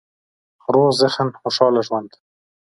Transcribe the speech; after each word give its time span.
روغ 0.73 0.89
ذهن، 0.99 1.27
خوشحاله 1.39 1.81
ژوند 1.87 2.11